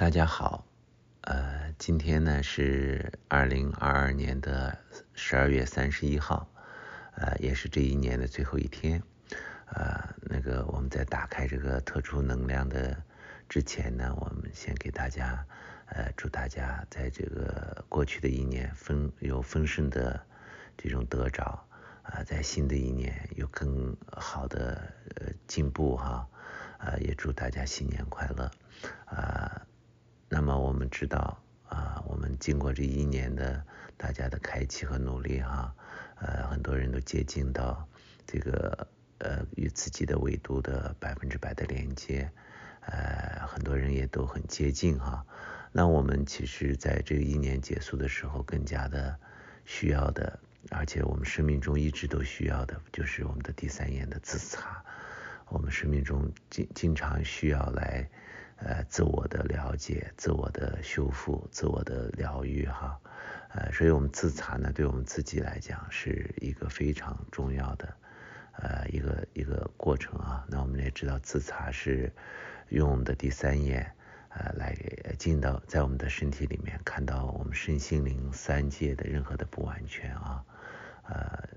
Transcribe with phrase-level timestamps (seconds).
[0.00, 0.64] 大家好，
[1.20, 4.78] 呃，今天呢是二零二二年的
[5.12, 6.50] 十二月三十一号，
[7.16, 9.02] 呃，也是这一年的最后一天，
[9.66, 12.96] 呃，那个我们在打开这个特殊能量的
[13.46, 15.44] 之前呢，我们先给大家，
[15.88, 20.18] 呃，祝大家在这个过去的一年丰有丰盛的
[20.78, 21.62] 这种得着，
[22.04, 24.80] 啊，在新的一年有更好的
[25.16, 26.26] 呃进步哈，
[26.78, 28.50] 啊，也祝大家新年快乐，
[29.04, 29.60] 啊。
[30.32, 33.64] 那么我们知道啊，我们经过这一年的
[33.96, 35.74] 大家的开启和努力哈，
[36.20, 37.84] 呃，很多人都接近到
[38.28, 38.86] 这个
[39.18, 42.30] 呃与自己的维度的百分之百的连接，
[42.82, 45.26] 呃，很多人也都很接近哈。
[45.72, 49.18] 那我们其实在这一年结束的时候，更加的
[49.64, 50.38] 需要的，
[50.70, 54.84] 而且我们生命中一直都需要的，就是我们的第三眼的自查。
[55.48, 58.08] 我们生命中经经常需要来。
[58.62, 63.00] 呃，自我的了解、自我的修复、自我的疗愈，哈，
[63.54, 67.88] 呃，所以我们自查呢，对我们自己来讲是一个非常重要的，
[68.58, 70.44] 呃，一个一个过程啊。
[70.46, 72.12] 那我们也知道，自查是
[72.68, 73.90] 用我们的第三眼，
[74.28, 74.76] 呃，来
[75.18, 80.44] 进到在我们的身体里面，看到我们身心灵三界的任何的不完全啊，
[81.08, 81.48] 呃，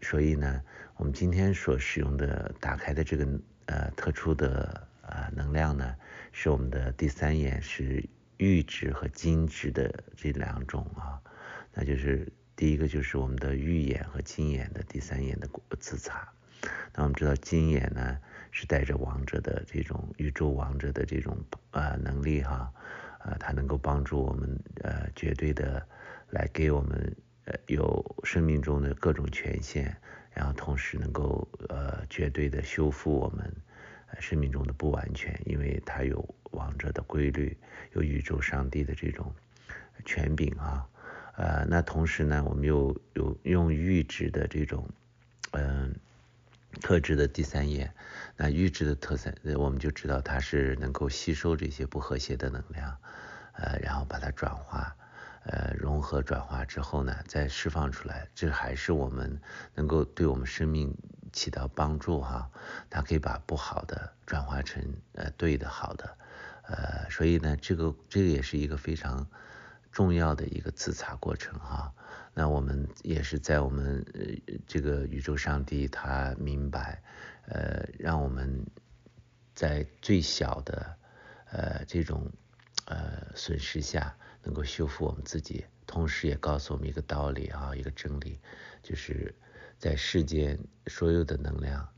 [0.00, 0.60] 所以呢，
[0.96, 3.24] 我们今天所使用的打开的这个
[3.66, 4.88] 呃特殊的。
[5.08, 5.96] 啊，能量呢，
[6.32, 11.20] 是我们的第三眼，是玉质和金质的这两种啊。
[11.72, 15.48] 那就是第一个就是我们的玉眼和金眼的第三眼的
[15.78, 16.28] 自查。
[16.94, 18.18] 那我们知道金眼呢
[18.50, 21.38] 是带着王者的这种宇宙王者的这种
[21.70, 22.72] 呃能力哈，
[23.20, 25.86] 呃，它能够帮助我们呃绝对的
[26.30, 29.96] 来给我们呃有生命中的各种权限，
[30.32, 33.54] 然后同时能够呃绝对的修复我们。
[34.18, 37.56] 生命中的不完全，因为它有王者的规律，
[37.92, 39.32] 有宇宙上帝的这种
[40.04, 40.88] 权柄啊，
[41.36, 44.88] 呃，那同时呢，我们又有用预知的这种
[45.52, 45.94] 嗯
[46.80, 47.92] 特质的第三眼，
[48.36, 52.96] 那预知的特色，我们就知道它是能够吸收这些不和谐的能量，
[53.52, 54.96] 呃，然后把它转化，
[55.44, 59.40] 呃，融合转化之后呢，再释放出来，这还是我们
[59.74, 60.96] 能够对我们生命。
[61.32, 62.50] 起到帮助哈，
[62.90, 66.16] 它可以把不好的转化成呃对的好的，
[66.62, 69.26] 呃，所以呢，这个这个也是一个非常
[69.92, 71.92] 重要的一个自查过程哈。
[72.34, 74.04] 那我们也是在我们
[74.66, 77.02] 这个宇宙上帝他明白，
[77.46, 78.66] 呃，让我们
[79.54, 80.96] 在最小的
[81.50, 82.30] 呃这种
[82.86, 88.38] 呃损失下能够修复我们自己，同时也告诉我们一个道理啊，一个真理，
[88.82, 89.34] 就是。
[89.78, 91.88] 在世间所有的能量，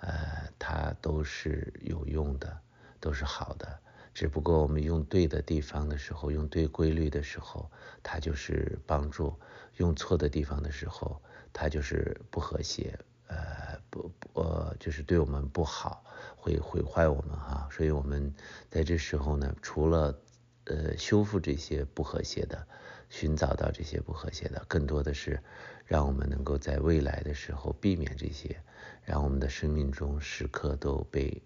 [0.00, 2.58] 呃，它都是有用的，
[2.98, 3.78] 都是好的。
[4.12, 7.70] 只不过我们用对的地方的时候，用对规律的时候，
[8.02, 9.38] 它就是帮助；
[9.76, 11.22] 用错的地方的时候，
[11.52, 16.02] 它就是不和谐，呃，不不，呃，就是对我们不好，
[16.36, 17.68] 会毁坏我们哈。
[17.70, 18.34] 所以我们
[18.68, 20.18] 在这时候呢，除了
[20.68, 22.66] 呃修复这些不和谐的。
[23.10, 25.42] 寻找到这些不和谐的，更多的是
[25.86, 28.60] 让我们能够在未来的时候避免这些，
[29.02, 31.42] 让我们的生命中时刻都被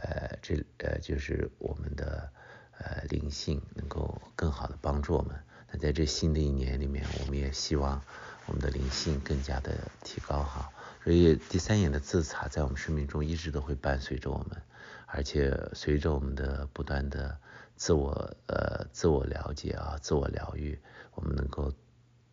[0.00, 2.30] 呃这呃就是我们的
[2.78, 5.36] 呃灵性能够更好的帮助我们。
[5.70, 8.02] 那在这新的一年里面，我们也希望
[8.46, 10.72] 我们的灵性更加的提高哈。
[11.02, 14.62] 所以第三眼的自查在我们生命中一直都会伴随着我们，
[15.06, 17.38] 而且随着我们的不断的。
[17.74, 18.12] 自我
[18.46, 20.78] 呃自我了解啊，自我疗愈，
[21.14, 21.72] 我们能够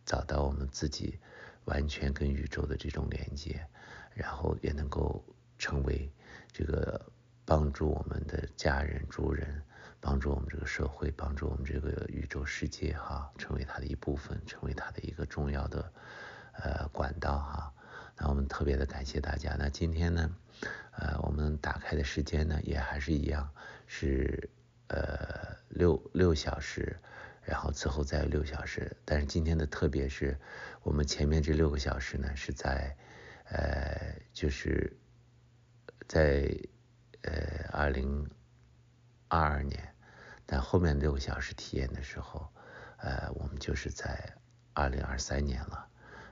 [0.04, 1.18] 找到我们自己
[1.64, 3.66] 完全跟宇宙的这种连接，
[4.14, 5.24] 然后也能够
[5.58, 6.08] 成为
[6.52, 7.04] 这个
[7.44, 9.60] 帮助我们的家人、族人，
[9.98, 15.92] 帮助我们这个社会，帮助我们这个宇宙世界哈，成为它的一部分，成为它的一个重要的
[16.52, 17.72] 呃管道哈。
[18.20, 19.56] 那我们特别的感谢大家。
[19.58, 20.30] 那今天呢，
[20.92, 23.50] 呃，我们打开的时间呢，也还是一样
[23.86, 24.50] 是。
[24.92, 26.98] 呃，六六小时，
[27.44, 28.96] 然后之后再有六小时。
[29.04, 30.36] 但是今天的特别是，
[30.82, 32.96] 我们前面这六个小时呢，是在
[33.44, 34.92] 呃，就是
[36.08, 36.52] 在
[37.22, 38.28] 呃二零
[39.28, 39.94] 二二年，
[40.44, 42.52] 但后面六个小时体验的时候，
[42.96, 44.34] 呃，我们就是在
[44.72, 45.86] 二零二三年了。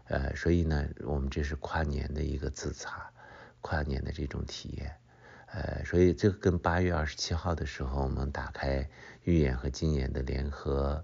[0.09, 3.11] 呃，所以呢，我们这是跨年的一个自查，
[3.61, 4.97] 跨年的这种体验。
[5.51, 8.87] 呃，所以这个跟八月二十七号的时候，我们打开
[9.25, 11.03] 预演和金眼的联合，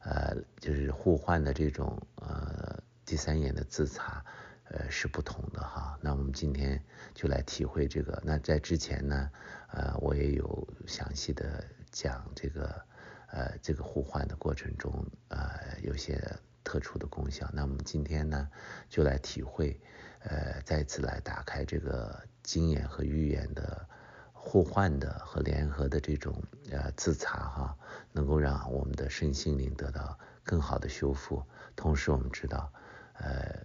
[0.00, 4.22] 呃，就是互换的这种呃第三眼的自查，
[4.64, 5.98] 呃是不同的哈。
[6.02, 6.82] 那我们今天
[7.14, 8.22] 就来体会这个。
[8.22, 9.30] 那在之前呢，
[9.68, 12.84] 呃，我也有详细的讲这个
[13.32, 16.20] 呃这个互换的过程中，呃有些
[16.66, 17.48] 特殊的功效。
[17.52, 18.48] 那我们今天呢，
[18.90, 19.80] 就来体会，
[20.24, 23.88] 呃再次来打开这个经验和预言的
[24.32, 26.42] 互换的和联合的这种
[26.72, 27.78] 呃自查哈，
[28.10, 31.40] 能够让我们的身心灵得到更好的修复。
[31.76, 32.72] 同时我们知道，
[33.14, 33.64] 呃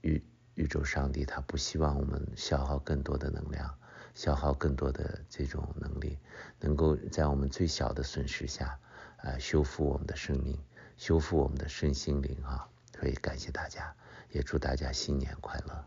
[0.00, 0.20] 宇
[0.54, 3.72] 宇宙上帝他不希望我们消耗更多的能量。
[4.12, 6.18] 消耗更多的这种能力，
[6.58, 8.76] 能够在我们最小的损失下，
[9.18, 10.58] 呃，修复我们的生命，
[10.99, 12.69] 修复我们的身心灵啊！
[12.99, 13.95] 所以感谢大家，
[14.31, 15.85] 也祝大家新年快乐。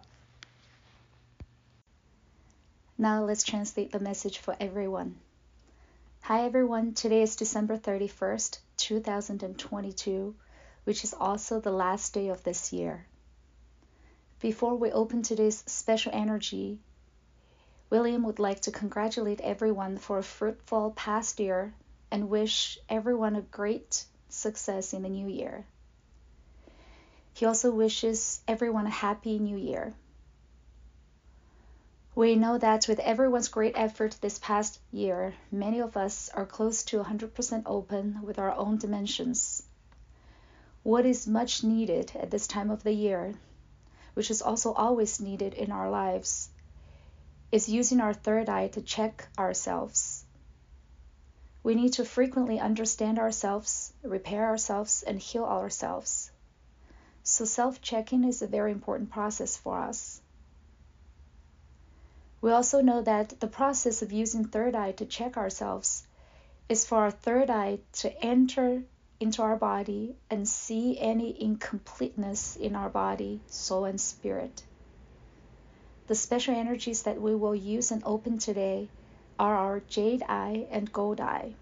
[2.97, 5.15] Now let's translate the message for everyone.
[6.21, 10.35] Hi everyone, today is December 31st, 2022,
[10.85, 13.07] which is also the last day of this year.
[14.41, 16.81] Before we open today's special energy,
[17.89, 21.73] William would like to congratulate everyone for a fruitful past year
[22.11, 25.66] and wish everyone a great success in the new year.
[27.34, 29.94] He also wishes everyone a happy new year.
[32.16, 36.84] We know that with everyone's great effort this past year, many of us are close
[36.84, 39.64] to 100% open with our own dimensions.
[40.84, 43.34] What is much needed at this time of the year,
[44.14, 46.50] which is also always needed in our lives,
[47.52, 50.23] is using our third eye to check ourselves.
[51.64, 56.30] We need to frequently understand ourselves, repair ourselves, and heal ourselves.
[57.24, 60.22] So, self checking is a very important process for us.
[62.42, 66.06] We also know that the process of using third eye to check ourselves
[66.68, 68.84] is for our third eye to enter
[69.22, 74.64] into our body and see any incompleteness in our body, soul, and spirit.
[76.08, 78.90] The special energies that we will use and open today
[79.40, 81.54] are our jade eye and gold eye.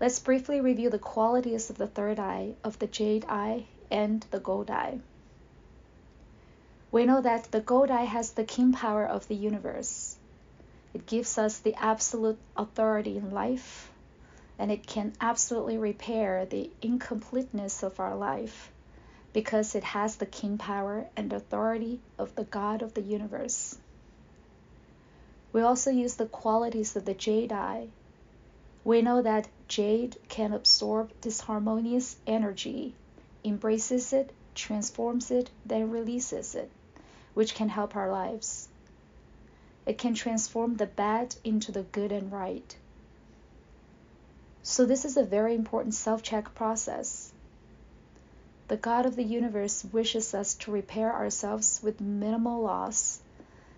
[0.00, 4.40] Let's briefly review the qualities of the third eye, of the jade eye, and the
[4.40, 5.00] gold eye.
[6.90, 10.16] We know that the gold eye has the king power of the universe.
[10.92, 13.90] It gives us the absolute authority in life,
[14.58, 18.72] and it can absolutely repair the incompleteness of our life
[19.32, 23.76] because it has the king power and authority of the God of the universe.
[25.52, 27.52] We also use the qualities of the jade.
[28.84, 32.94] We know that jade can absorb disharmonious energy,
[33.44, 36.70] embraces it, transforms it, then releases it,
[37.34, 38.68] which can help our lives.
[39.86, 42.76] It can transform the bad into the good and right.
[44.62, 47.32] So, this is a very important self check process
[48.70, 53.18] the God of the universe wishes us to repair ourselves with minimal loss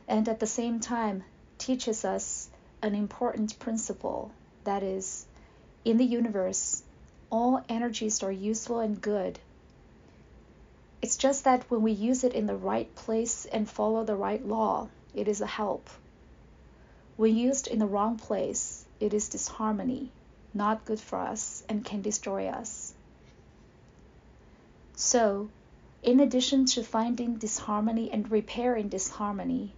[0.07, 1.25] and at the same time
[1.63, 2.51] teaches us
[2.83, 4.33] an important principle
[4.65, 5.25] that is,
[5.85, 6.83] in the universe,
[7.31, 9.39] all energies are useful and good.
[11.01, 14.45] It's just that when we use it in the right place and follow the right
[14.45, 15.89] law, it is a help.
[17.17, 20.11] When used in the wrong place, it is disharmony,
[20.53, 22.93] not good for us, and can destroy us.
[24.97, 25.49] So,
[26.03, 29.73] in addition to finding disharmony and repairing disharmony,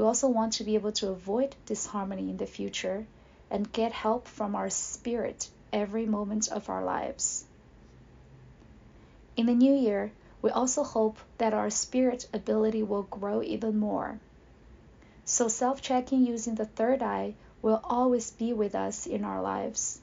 [0.00, 3.06] we also want to be able to avoid disharmony in the future
[3.50, 7.44] and get help from our spirit every moment of our lives.
[9.36, 14.18] In the new year, we also hope that our spirit ability will grow even more.
[15.26, 20.00] So, self checking using the third eye will always be with us in our lives.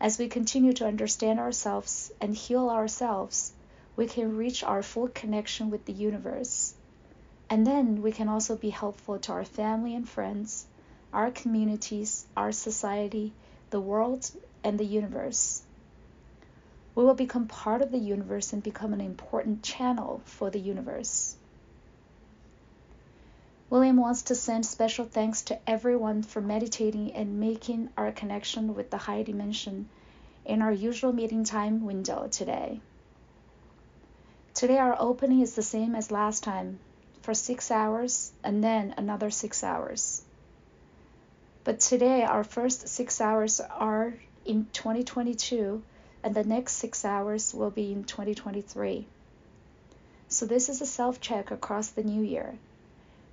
[0.00, 3.52] As we continue to understand ourselves and heal ourselves,
[3.94, 6.74] we can reach our full connection with the universe.
[7.52, 10.64] And then we can also be helpful to our family and friends,
[11.12, 13.34] our communities, our society,
[13.68, 14.30] the world,
[14.64, 15.60] and the universe.
[16.94, 21.36] We will become part of the universe and become an important channel for the universe.
[23.68, 28.88] William wants to send special thanks to everyone for meditating and making our connection with
[28.88, 29.90] the high dimension
[30.46, 32.80] in our usual meeting time window today.
[34.54, 36.78] Today, our opening is the same as last time
[37.22, 40.22] for six hours and then another six hours.
[41.64, 44.14] But today, our first six hours are
[44.44, 45.82] in 2022,
[46.22, 49.06] and the next six hours will be in 2023.
[50.28, 52.58] So, this is a self check across the new year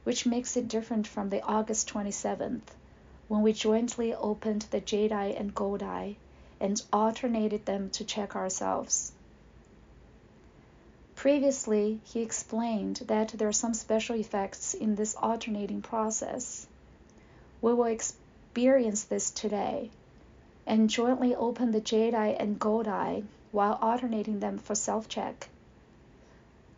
[0.09, 2.63] which makes it different from the August 27th,
[3.27, 6.15] when we jointly opened the Jade Eye and Gold Eye
[6.59, 9.11] and alternated them to check ourselves.
[11.19, 16.65] Previously, he explained that there are some special effects in this alternating process.
[17.61, 19.91] We will experience this today,
[20.65, 25.49] and jointly open the jade eye and gold eye while alternating them for self check.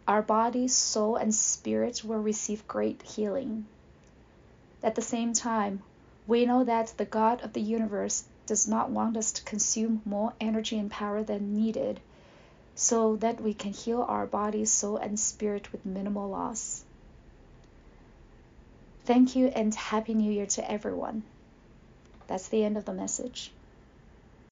[0.07, 3.67] Our body, soul, and spirit will receive great healing.
[4.81, 5.83] At the same time,
[6.25, 10.33] we know that the God of the universe does not want us to consume more
[10.41, 11.99] energy and power than needed
[12.81, 16.83] so that we can heal our body, soul, and spirit with minimal loss.
[19.05, 21.21] Thank you and Happy New Year to everyone.
[22.25, 23.51] That's the end of the message.